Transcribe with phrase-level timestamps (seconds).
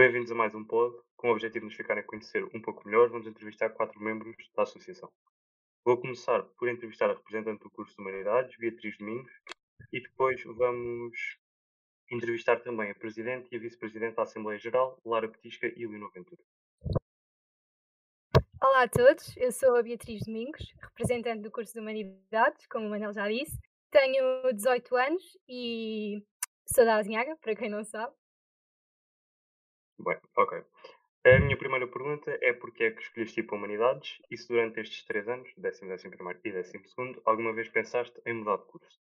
[0.00, 0.96] Bem-vindos a mais um pod.
[1.14, 4.34] Com o objetivo de nos ficarem a conhecer um pouco melhor, vamos entrevistar quatro membros
[4.56, 5.12] da associação.
[5.84, 9.30] Vou começar por entrevistar a representante do curso de Humanidades, Beatriz Domingos,
[9.92, 11.36] e depois vamos
[12.10, 16.40] entrevistar também a presidente e a vice-presidente da Assembleia Geral, Lara Petisca e Leonor Ventura.
[18.62, 22.88] Olá a todos, eu sou a Beatriz Domingos, representante do curso de Humanidades, como o
[22.88, 23.60] Manel já disse.
[23.90, 26.24] Tenho 18 anos e
[26.64, 28.14] sou da Azinhaga, para quem não sabe.
[30.04, 30.64] Bem, ok.
[31.26, 34.80] A minha primeira pergunta é porque é que escolheste ir para Humanidades e se durante
[34.80, 38.64] estes três anos, décimo, décimo primeiro e décimo segundo, alguma vez pensaste em mudar de
[38.64, 38.98] curso?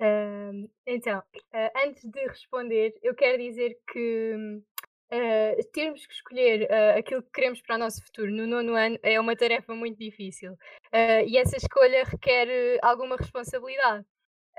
[0.00, 4.62] Ahm, então, ah, antes de responder, eu quero dizer que
[5.10, 9.20] ah, termos que escolher aquilo que queremos para o nosso futuro no nono ano é
[9.20, 10.56] uma tarefa muito difícil.
[11.26, 14.06] E essa escolha requer eh, alguma responsabilidade.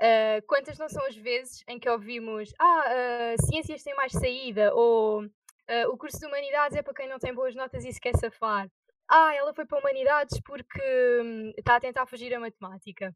[0.00, 4.72] Ah, quantas não são as vezes em que ouvimos ah, ah, ciências têm mais saída
[4.74, 5.22] ou
[5.68, 8.14] ah, o curso de humanidades é para quem não tem boas notas e se quer
[8.16, 8.70] safar.
[9.08, 10.80] Ah, ela foi para humanidades porque
[11.22, 13.14] hum, está a tentar fugir a matemática.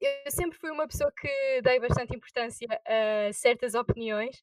[0.00, 4.36] Eu sempre fui uma pessoa que dei bastante importância a certas opiniões,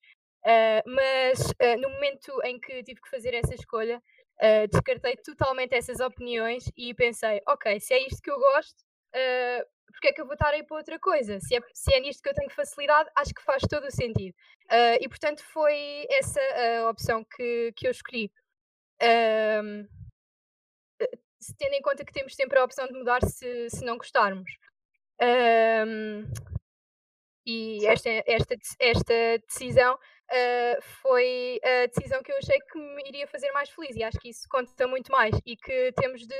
[0.87, 4.01] mas no momento em que tive que fazer essa escolha,
[4.71, 10.07] descartei totalmente essas opiniões e pensei, ok, se é isto que eu gosto, ah, porque
[10.09, 11.39] é que eu vou estar aí para outra coisa?
[11.39, 14.35] Se é, se é nisto que eu tenho facilidade, acho que faz todo o sentido.
[14.69, 16.39] Ah, e portanto foi essa
[16.85, 18.31] a opção que, que eu escolhi.
[21.57, 24.51] Tendo em conta que temos sempre a opção de mudar se, se não gostarmos.
[27.45, 29.13] E esta, esta, esta
[29.47, 29.97] decisão
[30.29, 34.19] ah, foi a decisão que eu achei que me iria fazer mais feliz e acho
[34.19, 36.35] que isso conta muito mais e que temos de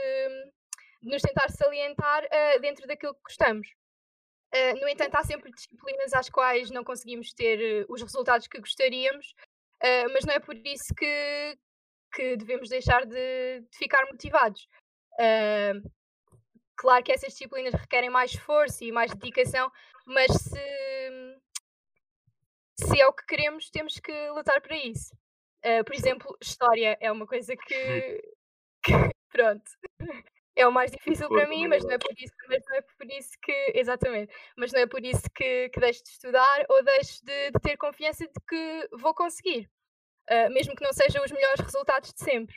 [1.08, 3.68] nos tentar salientar ah, dentro daquilo que gostamos.
[4.54, 8.60] Ah, no entanto, há sempre disciplinas às quais não conseguimos ter eh, os resultados que
[8.60, 9.34] gostaríamos,
[10.12, 11.58] mas não é por isso que,
[12.14, 14.68] que devemos deixar de, de ficar motivados.
[16.76, 19.72] Claro que essas disciplinas requerem mais esforço e mais dedicação,
[20.06, 21.40] mas se,
[22.80, 25.16] se é o que queremos, temos que lutar para isso.
[25.64, 28.22] Ah, por exemplo, história é uma coisa que,
[28.84, 28.94] que
[29.30, 29.70] pronto,
[30.58, 33.06] é o mais difícil para mim, mas não é por isso, mas não é por
[33.12, 37.24] isso que, exatamente, mas não é por isso que, que deixo de estudar ou deixo
[37.24, 39.70] de, de ter confiança de que vou conseguir,
[40.30, 42.56] ah, mesmo que não sejam os melhores resultados de sempre.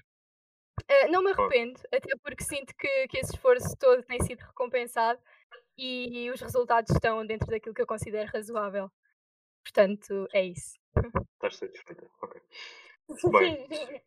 [0.88, 5.20] Ah, não me arrependo, até porque sinto que, que esse esforço todo tem sido recompensado
[5.76, 8.90] e os resultados estão dentro daquilo que eu considero razoável.
[9.62, 10.78] Portanto, é isso.
[11.34, 12.10] Estás satisfeita?
[12.22, 12.40] Ok.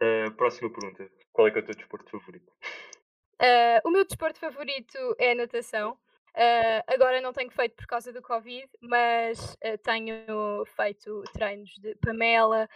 [0.00, 1.08] Bem, a próxima pergunta.
[1.32, 2.52] Qual é é o teu desporto favorito?
[3.42, 5.98] Ah, o meu desporto favorito é a natação.
[6.32, 11.96] Ah, agora não tenho feito por causa do Covid, mas ah, tenho feito treinos de
[11.96, 12.68] Pamela,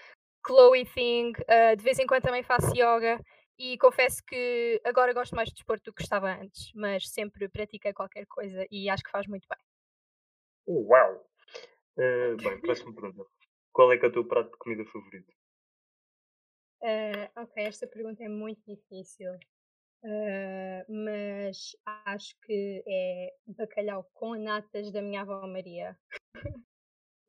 [0.44, 1.32] Chloe Thing,
[1.76, 3.20] de vez em quando também faço yoga
[3.56, 7.92] e confesso que agora gosto mais de desporto do que gostava antes, mas sempre pratiquei
[7.92, 9.58] qualquer coisa e acho que faz muito bem.
[10.68, 11.24] Uau!
[11.96, 13.30] Bem, próxima pergunta.
[13.72, 15.32] Qual é que é o teu prato de comida favorito?
[17.36, 19.36] Ok, esta pergunta é muito difícil,
[20.04, 25.98] ah, mas acho que é bacalhau com natas da minha avó Maria.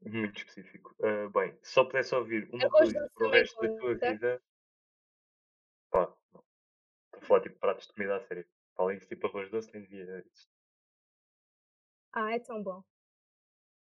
[0.02, 0.96] Muito específico.
[1.04, 4.42] Eh, bem, se só pudesse ouvir uma coisa para o resto da tua vida,
[5.90, 6.44] pá, não.
[7.06, 8.46] Estou a falar tipo pratos de comida a sério.
[8.78, 10.50] Além de tipo arroz doce, nem devia existir.
[12.14, 12.84] Ah, é tão bom.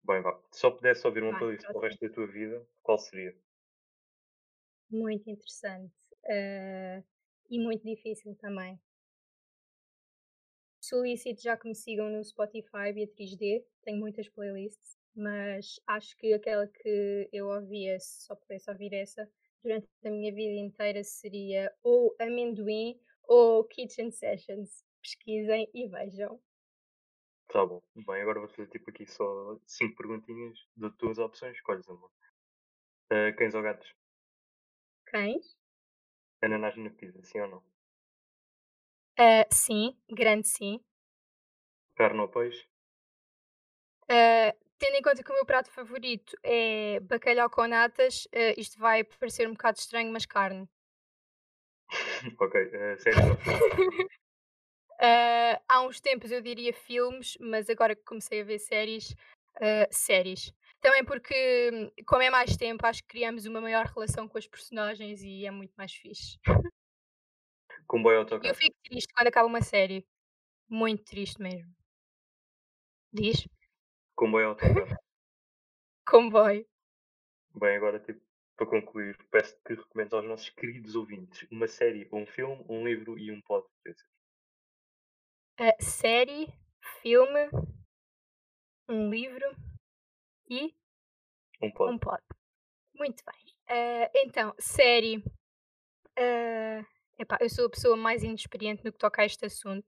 [0.05, 0.41] Bem, vá.
[0.51, 3.37] Se só pudesse ouvir uma playlist para o resto da tua vida, qual seria?
[4.91, 5.93] Muito interessante.
[6.29, 7.03] ah,
[7.51, 8.81] e muito difícil também.
[10.81, 13.65] Solicito já que me sigam no Spotify, Beatriz D.
[13.83, 19.31] Tenho muitas playlists, mas acho que aquela que eu ouvia, se só pudesse ouvir essa,
[19.63, 24.85] durante a minha vida inteira seria ou Amendoim ou Kitchen Sessions.
[25.01, 26.41] Pesquisem e vejam.
[27.49, 27.83] Tá bom.
[27.95, 31.55] Bem, agora vou fazer tipo aqui só cinco perguntinhas de tuas opções.
[31.57, 32.11] Escolhes, amor.
[33.11, 33.89] Eh, cães ou gatos?
[35.07, 35.57] Cães?
[36.45, 37.63] Ananás na pizza, sim ou não?
[39.19, 40.79] Ah, sim, grande sim.
[41.97, 42.67] Carne ou peixe?
[44.09, 48.79] Ah, tendo em conta que o meu prato favorito é bacalhau com natas, ah, isto
[48.79, 50.69] vai parecer um bocado estranho, mas carne.
[52.41, 52.55] ok.
[52.99, 53.15] filmes?
[55.01, 59.15] Ah, há uns tempos eu diria filmes, mas agora que comecei a ver séries,
[59.91, 60.55] séries.
[60.85, 65.23] Também porque, como é mais tempo, acho que criamos uma maior relação com as personagens
[65.23, 66.39] e é muito mais fixe.
[67.87, 68.55] Comboio E eu autocarro?
[68.55, 70.07] fico triste quando acaba uma série.
[70.69, 71.75] Muito triste mesmo.
[73.11, 73.49] Diz?
[74.15, 74.95] Comboio autocarro?
[76.07, 76.67] Comboio.
[77.55, 78.21] Bem, agora tipo
[78.55, 83.19] para concluir, peço que recomendes aos nossos queridos ouvintes uma série, um filme, um livro
[83.19, 84.05] e um pod desses.
[85.59, 86.53] Uh, série,
[87.01, 87.49] filme,
[88.87, 89.47] um livro
[90.49, 90.75] e
[91.63, 91.95] Um pod.
[91.95, 92.23] um pod.
[92.95, 93.55] Muito bem.
[93.71, 95.19] Uh, então, série.
[96.19, 96.85] Uh,
[97.19, 99.87] epá, eu sou a pessoa mais inexperiente no que toca a este assunto,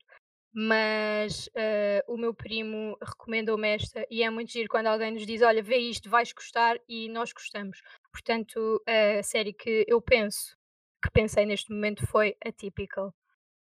[0.53, 5.43] mas uh, o meu primo recomendou-me esta e é muito giro quando alguém nos diz:
[5.43, 7.81] Olha, vê isto, vais gostar e nós gostamos.
[8.11, 10.57] Portanto, a série que eu penso,
[11.03, 13.15] que pensei neste momento foi Atypical.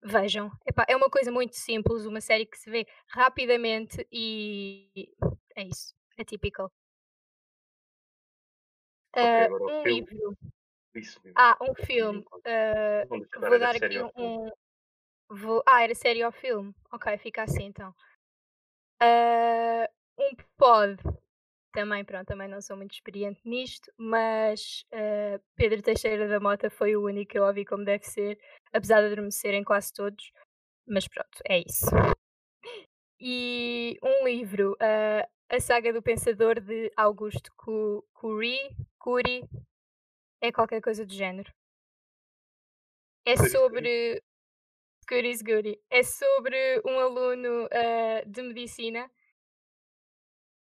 [0.05, 5.09] Vejam, epá, é uma coisa muito simples, uma série que se vê rapidamente e
[5.55, 6.71] é isso, Atypical.
[9.15, 10.01] Uh, um filme.
[10.01, 10.37] livro.
[10.95, 11.21] Isso.
[11.35, 12.19] Ah, um filme.
[12.19, 14.51] Uh, vou dar aqui um.
[15.29, 15.63] Vou...
[15.65, 16.73] Ah, era série ou filme?
[16.91, 17.93] Ok, fica assim então.
[19.01, 19.87] Uh,
[20.19, 21.01] um pod.
[21.71, 26.95] Também, pronto, também não sou muito experiente nisto, mas uh, Pedro Teixeira da Mota foi
[26.95, 28.39] o único que eu ouvi como deve ser,
[28.71, 30.31] apesar de adormecerem quase todos.
[30.87, 31.87] Mas pronto, é isso.
[33.19, 38.05] E um livro, uh, A Saga do Pensador de Augusto Cu-
[39.03, 39.43] Cury,
[40.39, 41.53] é qualquer coisa do género.
[43.25, 44.23] É sobre.
[45.09, 45.77] Goodies Goody.
[45.89, 49.11] É sobre um aluno uh, de medicina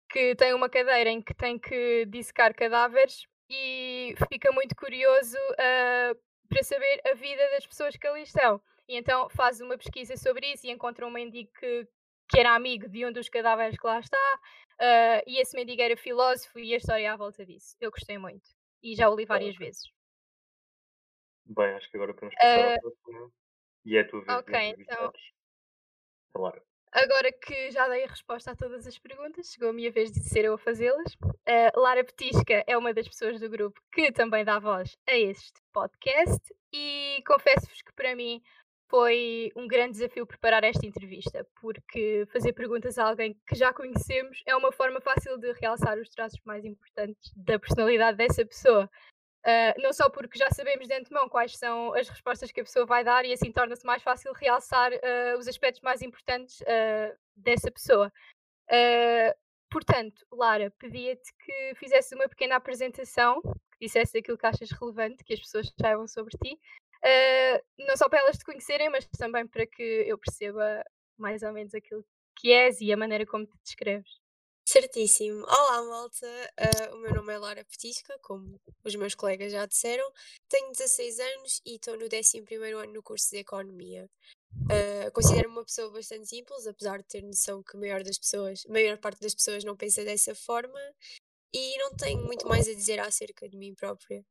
[0.10, 6.19] que tem uma cadeira em que tem que dissecar cadáveres e fica muito curioso uh,
[6.50, 8.60] para saber a vida das pessoas que ali estão.
[8.88, 11.88] E então faz uma pesquisa sobre isso e encontra um mendigo que,
[12.30, 14.39] que era amigo de um dos cadáveres que lá está.
[14.81, 17.75] uh, e esse mendigo era filósofo e a história é à volta disso.
[17.80, 18.48] Eu gostei muito.
[18.83, 19.83] E já o li Ah, várias vezes.
[21.45, 23.33] Bem, acho que agora podemos passar Uh, ao próximo.
[23.86, 25.13] E é a tua vez ok, então.
[26.33, 26.62] Falar.
[26.92, 30.22] Agora que já dei a resposta a todas as perguntas, chegou a minha vez de
[30.22, 31.18] ser eu a fazê-las.
[31.45, 35.62] A Lara Petisca é uma das pessoas do grupo que também dá voz a este
[35.74, 38.42] podcast e confesso-vos que para mim
[38.95, 44.42] foi um grande desafio preparar esta entrevista, porque fazer perguntas a alguém que já conhecemos
[44.45, 48.89] é uma forma fácil de realçar os traços mais importantes da personalidade dessa pessoa.
[49.45, 52.86] Uh, não só porque já sabemos de antemão quais são as respostas que a pessoa
[52.86, 57.69] vai dar e assim torna-se mais fácil realçar uh, os aspectos mais importantes uh, dessa
[57.69, 58.09] pessoa.
[59.69, 65.33] portanto, Lara, pedia-te que fizesse uma pequena apresentação, que dissesse aquilo que achas relevante, que
[65.33, 66.57] as pessoas saibam sobre ti,
[67.78, 70.84] não só para elas te conhecerem, mas também para que eu perceba
[71.18, 72.06] mais ou menos aquilo
[72.36, 74.25] que és e a maneira como te descreves.
[74.68, 75.46] Certíssimo.
[75.46, 76.25] Olá, malta.
[76.60, 80.04] Uh, o meu nome é Lara Petisca, como os meus colegas já disseram.
[80.50, 82.44] Tenho 16 anos e estou no 11
[82.74, 84.10] ano no curso de Economia.
[84.63, 88.63] Uh, Considero-me uma pessoa bastante simples, apesar de ter noção que a maior, das pessoas,
[88.68, 90.80] a maior parte das pessoas não pensa dessa forma.
[91.54, 94.25] E não tenho muito mais a dizer acerca de mim própria.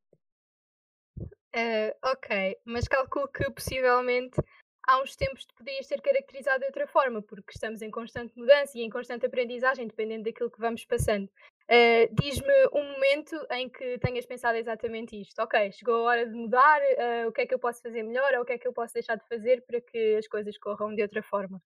[1.55, 4.41] Uh, ok, mas calculo que possivelmente
[4.89, 8.77] há uns tempos te podias ter caracterizado de outra forma, porque estamos em constante mudança
[8.77, 11.31] e em constante aprendizagem, dependendo daquilo que vamos passando.
[11.71, 15.39] Uh, Diz-me um momento em que tenhas pensado exatamente isto.
[15.41, 18.35] Ok, chegou a hora de mudar, uh, o que é que eu posso fazer melhor
[18.35, 20.93] ou o que é que eu posso deixar de fazer para que as coisas corram
[20.95, 21.63] de outra forma?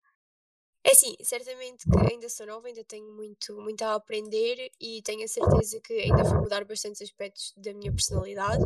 [0.85, 5.25] É sim, certamente que ainda sou nova, ainda tenho muito, muito a aprender e tenho
[5.25, 8.65] a certeza que ainda vou mudar bastantes aspectos da minha personalidade.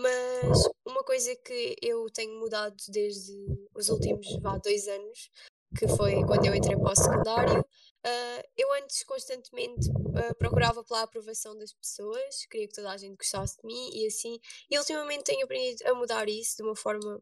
[0.00, 3.34] Mas uma coisa que eu tenho mudado desde
[3.74, 5.28] os últimos vá, dois anos,
[5.76, 11.02] que foi quando eu entrei para o secundário, uh, eu antes constantemente uh, procurava pela
[11.02, 14.38] aprovação das pessoas, queria que toda a gente gostasse de mim e assim.
[14.70, 17.20] E ultimamente tenho aprendido a mudar isso de uma forma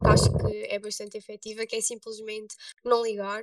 [0.00, 3.42] que acho que é bastante efetiva, que é simplesmente não ligar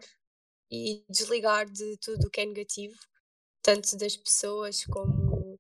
[0.72, 2.96] e desligar de tudo o que é negativo,
[3.62, 5.60] tanto das pessoas como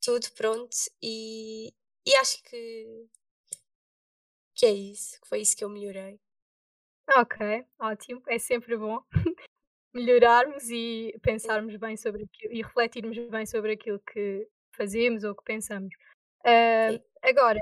[0.00, 0.74] tudo, pronto.
[1.02, 1.72] E,
[2.10, 3.08] e acho que,
[4.54, 6.20] que é isso, que foi isso que eu melhorei.
[7.08, 9.00] Ok, ótimo, é sempre bom
[9.94, 15.44] melhorarmos e pensarmos bem sobre aquilo e refletirmos bem sobre aquilo que fazemos ou que
[15.44, 15.94] pensamos.
[16.40, 17.60] Uh, agora,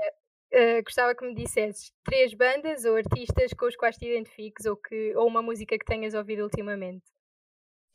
[0.53, 4.75] uh, gostava que me dissesses três bandas ou artistas com os quais te identifiques ou,
[4.75, 7.05] que, ou uma música que tenhas ouvido ultimamente.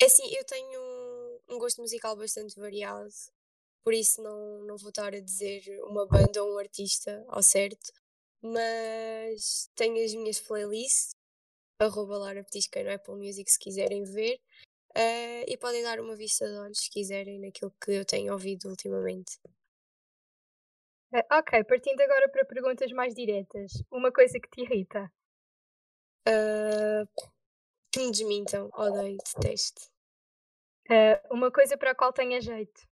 [0.01, 3.09] É assim, eu tenho um gosto musical bastante variado,
[3.85, 7.93] por isso não, não vou estar a dizer uma banda ou um artista ao certo,
[8.41, 11.15] mas tenho as minhas playlists,
[11.79, 14.41] arroba Lara Petisca no Apple Music se quiserem ver,
[14.97, 18.69] uh, e podem dar uma vista de olhos se quiserem naquilo que eu tenho ouvido
[18.69, 19.39] ultimamente.
[21.13, 23.73] Uh, ok, partindo agora para perguntas mais diretas.
[23.91, 25.13] Uma coisa que te irrita?
[26.27, 27.07] Uh,
[27.93, 29.83] que me desmintam, odeio, detesto.
[30.91, 32.94] Uh, uma coisa para a qual tenha jeito?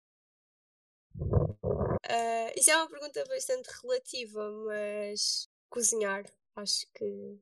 [2.08, 6.24] Ah, isso é uma pergunta bastante relativa, mas cozinhar,
[6.56, 7.38] acho que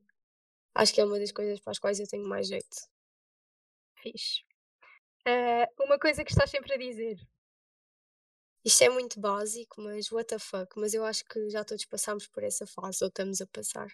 [0.75, 2.77] acho que é uma das coisas para as quais eu tenho mais jeito.
[4.01, 4.43] Fixe.
[5.25, 7.17] Ah, uma coisa que estás sempre a dizer.
[8.65, 10.77] Isto é muito básico, mas what the fuck?
[10.77, 13.87] Mas eu acho que já todos passámos por essa fase, ou estamos a passar.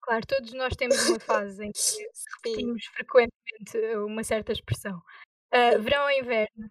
[0.00, 1.80] Claro, todos nós temos uma fase em que
[2.44, 5.02] repetimos frequentemente uma certa expressão.
[5.52, 5.82] Sim.
[5.82, 6.70] verão ou inverno?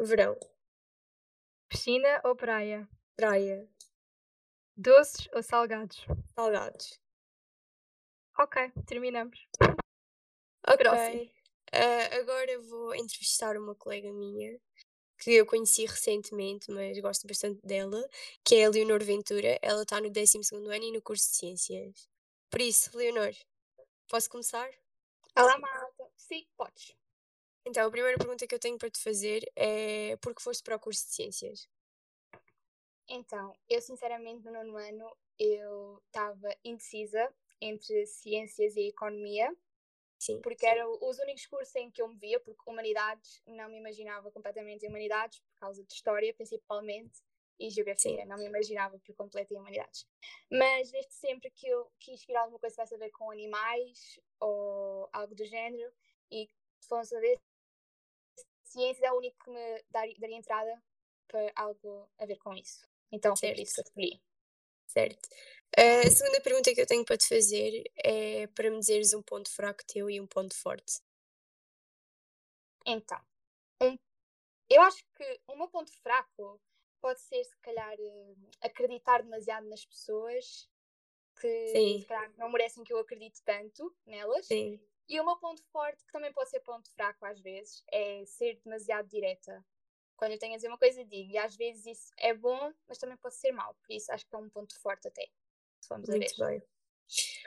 [0.00, 0.36] verão,
[1.70, 2.88] Piscina ou praia?
[3.16, 3.64] praia,
[4.76, 6.04] Doces ou salgados?
[6.34, 7.00] salgados.
[8.36, 9.46] Ok, terminamos.
[10.66, 11.32] Ok.
[11.72, 14.58] Ah, agora vou entrevistar uma colega minha
[15.16, 18.04] que eu conheci recentemente, mas gosto bastante dela,
[18.44, 19.56] que é a Leonor Ventura.
[19.62, 22.08] Ela está no 12 ano e no curso de Ciências.
[22.50, 23.32] Por isso, Leonor,
[24.08, 24.68] posso começar?
[25.36, 26.10] Olá, malta.
[26.16, 26.96] Sim, podes.
[27.70, 30.74] Então, a primeira pergunta que eu tenho para te fazer é por que foste para
[30.74, 31.68] o curso de Ciências?
[33.08, 39.56] Então, eu sinceramente no nono ano eu estava indecisa entre ciências e economia,
[40.18, 43.78] Sim, porque eram os únicos cursos em que eu me via, porque humanidades não me
[43.78, 47.22] imaginava completamente em humanidades, por causa de história principalmente,
[47.56, 50.08] e geografia, não me imaginava por completo em humanidades.
[50.50, 54.18] Mas desde sempre que eu quis vir alguma coisa que tivesse a ver com animais
[54.40, 55.92] ou algo do género,
[56.32, 56.48] e
[56.80, 57.38] se fosse a ver,
[58.72, 60.82] ciências é o único que me daria, daria entrada
[61.28, 62.86] para algo a ver com isso.
[63.12, 64.22] Então foi por isso que eu escolhi.
[64.86, 65.28] certo.
[65.76, 69.50] A segunda pergunta que eu tenho para te fazer é para me dizeres um ponto
[69.50, 71.00] fraco teu e um ponto forte.
[72.86, 73.20] Então,
[73.82, 73.98] um-
[74.70, 76.60] eu acho que o meu ponto fraco
[77.00, 80.70] pode ser, se calhar, eh, acreditar demasiado nas pessoas
[81.40, 81.98] que Sim.
[81.98, 84.48] se calhar não merecem que eu acredite tanto nelas.
[84.48, 88.24] Sim, E o meu ponto forte, que também pode ser ponto fraco às vezes, é
[88.24, 89.66] ser demasiado direta.
[90.16, 91.32] Quando eu tenho a dizer uma coisa, digo.
[91.32, 93.74] E às vezes isso é bom, mas também pode ser mau.
[93.82, 95.26] Por isso acho que é um ponto forte até.
[95.80, 96.18] Se formos a ver.
[96.20, 96.62] muito bem.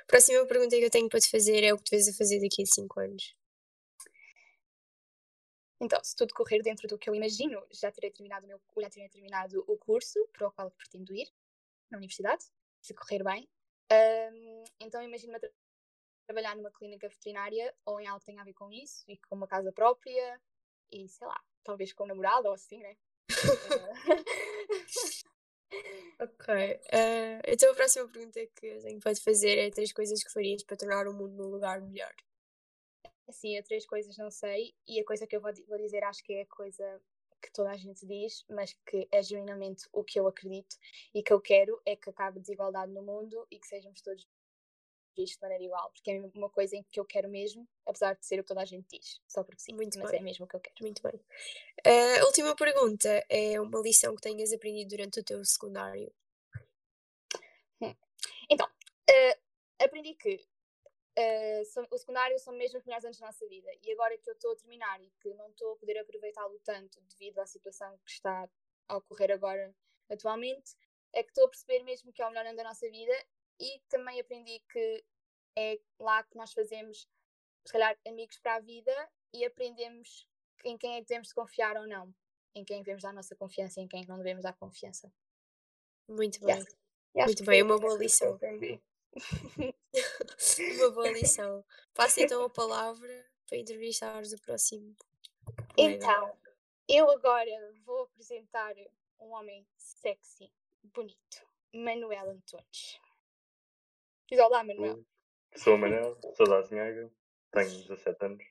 [0.08, 2.41] Próxima pergunta que eu tenho para te fazer é o que tu vês a fazer
[2.41, 3.34] daqui a 5 anos.
[5.79, 8.89] Então, se tudo correr dentro do que eu imagino, já terei terminado o, meu, já
[8.89, 11.32] terei terminado o curso para o qual pretendo ir
[11.89, 12.43] na universidade,
[12.82, 13.48] se correr bem.
[13.89, 15.51] Ahm, então, imagino-me a
[16.25, 19.36] trabalhar numa clínica veterinária ou em algo que tenha a ver com isso e com
[19.36, 20.42] uma casa própria
[20.92, 22.98] e sei lá, talvez com um namorado ou assim, né?
[26.20, 26.53] Ok.
[26.92, 30.32] ah, então a próxima pergunta que eu tenho para te fazer é três coisas que
[30.32, 32.13] farias para tornar o mundo num lugar melhor.
[33.27, 36.24] assim, eu três coisas não sei e a coisa que eu vou, vou dizer acho
[36.24, 37.01] que é a coisa
[37.42, 40.77] que toda a gente diz, mas que é genuinamente o que eu acredito
[41.13, 44.25] e que eu quero é que acabe a desigualdade no mundo e que sejamos todos
[45.15, 48.25] vistos de maneira igual, porque é uma coisa em que eu quero mesmo, apesar de
[48.25, 50.20] ser o que toda a gente diz, só porque sim, Muito mas bem.
[50.20, 50.75] é mesmo o que eu quero.
[50.82, 51.20] Muito bem.
[51.86, 56.13] Ah, a última pergunta é uma lição que tenhas aprendido durante o teu secundário.
[58.50, 58.67] Então,
[59.10, 59.38] eh,
[59.79, 60.46] aprendi que
[61.15, 64.29] eh, são- o secundário são mesmo os melhores anos da nossa vida e agora que
[64.29, 67.98] eu estou a terminar e que não estou a poder aproveitá-lo tanto devido à situação
[68.05, 68.50] que está
[68.88, 69.75] a ocorrer agora
[70.10, 70.75] atualmente,
[71.13, 73.13] é que estou a perceber mesmo que é o melhor ano da nossa vida
[73.60, 75.04] e também aprendi que
[75.58, 77.08] é lá que nós fazemos,
[77.66, 80.28] se calhar, amigos para a vida e aprendemos
[80.64, 82.14] em quem é que devemos confiar ou não,
[82.56, 84.54] em quem devemos dar a nossa confiança e em quem é que não devemos dar
[84.54, 85.12] confiança.
[86.08, 86.60] Muito bem.
[87.16, 88.40] E acho Muito bem, foi uma boa lição.
[90.78, 91.64] Uma boa lição.
[91.94, 94.96] Passo então a palavra para entrevistares o próximo.
[95.78, 96.36] Então,
[96.88, 98.74] eu agora vou apresentar
[99.20, 100.52] um homem sexy,
[100.84, 103.00] bonito, Manuel Antunes.
[104.34, 105.06] Diz olá, Manuel.
[105.56, 107.08] Sou o Manel, sou da Azinhaga,
[107.52, 108.44] tenho 17 anos.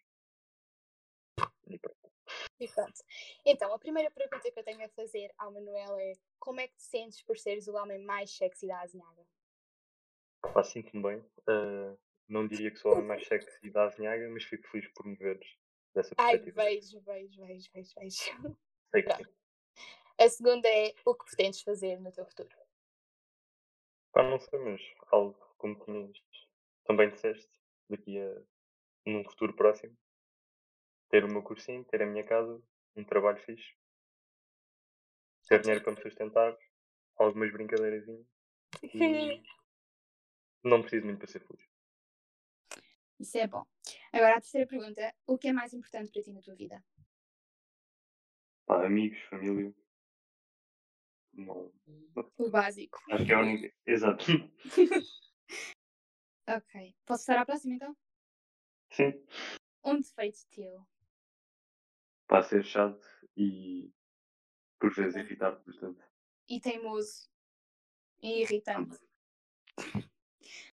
[1.67, 2.12] E pronto.
[2.61, 3.01] E pronto.
[3.45, 6.77] Então, a primeira pergunta que eu tenho a fazer ao Manuel é como é que
[6.77, 9.27] te sentes por seres o homem mais sexy da Azinhaga?
[10.55, 11.31] Pá, sinto-me bem.
[11.49, 11.97] Ah,
[12.29, 15.17] não diria que sou o homem mais sexy da Azinhaga, mas fico feliz por me
[15.17, 15.59] veres
[15.93, 16.62] dessa Ai, perspectiva.
[16.62, 18.57] vejo, vejo, vejo, vejo, vejo.
[18.93, 19.25] Sei que sim.
[20.17, 22.57] A segunda é o que pretendes fazer no teu futuro?
[24.12, 26.19] Pá, não sei, mas algo como tinhas
[26.85, 27.49] também disseste,
[27.88, 28.42] daqui a
[29.07, 29.97] num futuro próximo,
[31.09, 32.61] ter o meu cursinho, ter a minha casa,
[32.97, 33.75] um trabalho fixe,
[35.49, 36.57] ter dinheiro para me sustentar,
[37.16, 38.04] algumas brincadeiras
[38.83, 39.42] e
[40.64, 41.64] não preciso muito para ser feliz.
[43.21, 43.64] Isso é bom.
[44.12, 46.85] Agora, a terceira pergunta: o que é mais importante para ti na tua vida?
[48.66, 49.73] Pá, amigos, família.
[51.35, 51.73] Não,
[52.37, 52.99] O básico.
[53.11, 53.73] acho que é a única.
[53.87, 54.25] Exato.
[56.49, 56.95] Ok.
[57.07, 57.97] Posso passar à próxima então?
[58.91, 59.25] Sim.
[59.85, 60.87] Um defeito teu.
[62.27, 63.07] Para ser chato
[63.37, 63.93] e
[64.79, 66.03] por vezes irritar-te bastante.
[66.49, 67.31] e teimoso
[68.23, 68.99] e irritante.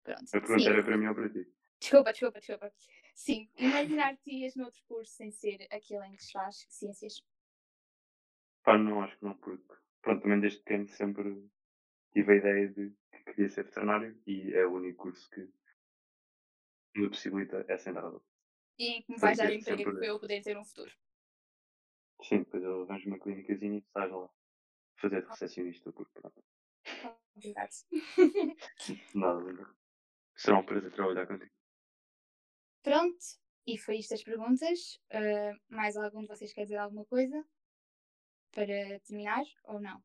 [0.03, 0.23] Pronto.
[0.23, 0.69] A pergunta Sim.
[0.69, 1.53] era para mim ou para ti?
[1.79, 2.73] Desculpa, desculpa, desculpa.
[3.13, 7.23] Sim, imaginar-te ias noutro curso sem ser aquele em que estás, ciências.
[8.63, 9.63] Pá, não acho que não, porque
[10.01, 11.49] pronto, também desde pequeno sempre
[12.11, 15.49] tive a ideia de que queria ser veterinário e é o único curso que
[16.95, 18.19] me possibilita essa entrada.
[18.79, 19.95] E que me vais dar emprego sempre.
[19.95, 20.91] para eu poder ter um futuro.
[22.23, 24.29] Sim, depois eu arranjo uma clínicazinha e estás lá
[24.99, 26.43] fazer de recepcionista, porque pronto,
[27.35, 27.69] Obrigado.
[29.13, 29.75] nada.
[30.35, 31.51] Será um prazer trabalhar contigo.
[32.81, 33.17] Pronto,
[33.65, 34.99] e foi isto as perguntas.
[35.11, 37.45] Ah, mais algum de vocês quer dizer alguma coisa?
[38.51, 40.03] Para terminar ou não?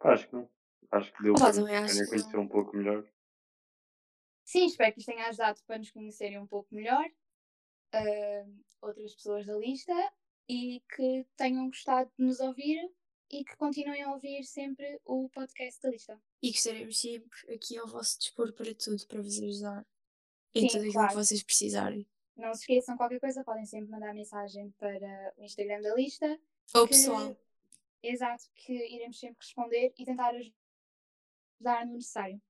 [0.00, 0.53] Acho que não.
[0.90, 3.04] Acho que deu para nos conhecer um pouco melhor.
[4.44, 7.04] Sim, espero que isto tenha ajudado para nos conhecerem um pouco melhor.
[7.92, 8.46] ah,
[8.82, 9.92] outras pessoas da lista
[10.48, 12.92] e que tenham gostado de nos ouvir
[13.30, 16.20] e que continuem a ouvir sempre o podcast da lista.
[16.42, 19.86] E que estaremos sempre aqui ao vosso dispor para tudo, para vos ajudar
[20.54, 21.08] em Sim, tudo aquilo claro.
[21.08, 22.06] que vocês precisarem.
[22.36, 26.38] Não se esqueçam, qualquer coisa, podem sempre mandar mensagem para o Instagram da lista.
[26.74, 27.36] Ou que- pessoal,
[28.02, 30.54] Exato, que iremos sempre responder e tentar ajudar
[31.86, 32.40] no necessário.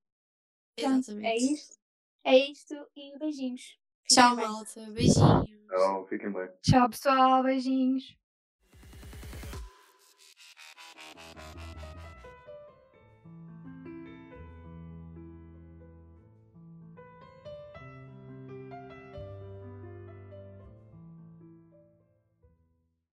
[0.76, 1.26] Pronto, exatamente.
[1.26, 1.78] é isto.
[2.24, 3.62] É isto e beijinhos.
[4.02, 4.46] Fiquem Tchau, bem.
[4.46, 4.90] malta.
[4.90, 5.50] Beijinhos.
[5.64, 6.48] Então, fiquem bem.
[6.62, 7.42] Tchau, pessoal.
[7.42, 8.16] Beijinhos.